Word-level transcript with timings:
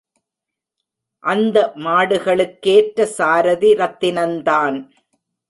அந்த 1.23 1.57
மாடுகளுக்கேற்ற 1.75 3.05
சாரதி 3.05 3.71
ரத்தினந்தான். 3.75 4.77